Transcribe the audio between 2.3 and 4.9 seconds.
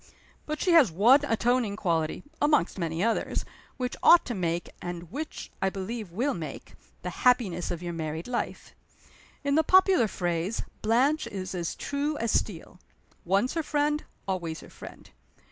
(among many others) which ought to make